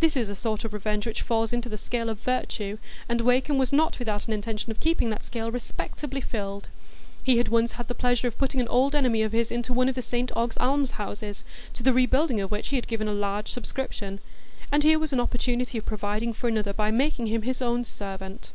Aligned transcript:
That 0.00 0.18
is 0.18 0.28
a 0.28 0.36
sort 0.36 0.64
of 0.66 0.74
revenge 0.74 1.06
which 1.06 1.22
falls 1.22 1.50
into 1.50 1.70
the 1.70 1.78
scale 1.78 2.10
of 2.10 2.20
virtue, 2.20 2.76
and 3.08 3.22
Wakem 3.22 3.56
was 3.56 3.72
not 3.72 3.98
without 3.98 4.26
an 4.26 4.34
intention 4.34 4.70
of 4.70 4.80
keeping 4.80 5.08
that 5.08 5.24
scale 5.24 5.50
respectably 5.50 6.20
filled. 6.20 6.68
He 7.24 7.38
had 7.38 7.48
once 7.48 7.72
had 7.72 7.88
the 7.88 7.94
pleasure 7.94 8.26
of 8.28 8.36
putting 8.36 8.60
an 8.60 8.68
old 8.68 8.94
enemy 8.94 9.22
of 9.22 9.32
his 9.32 9.50
into 9.50 9.72
one 9.72 9.88
of 9.88 9.94
the 9.94 10.02
St 10.02 10.30
Ogg's 10.36 10.58
alms 10.58 10.90
houses, 10.90 11.42
to 11.72 11.82
the 11.82 11.94
rebuilding 11.94 12.38
of 12.38 12.50
which 12.50 12.68
he 12.68 12.76
had 12.76 12.86
given 12.86 13.08
a 13.08 13.14
large 13.14 13.50
subscription; 13.50 14.20
and 14.70 14.82
here 14.84 14.98
was 14.98 15.14
an 15.14 15.20
opportunity 15.20 15.78
of 15.78 15.86
providing 15.86 16.34
for 16.34 16.48
another 16.48 16.74
by 16.74 16.90
making 16.90 17.28
him 17.28 17.40
his 17.40 17.62
own 17.62 17.82
servant. 17.82 18.50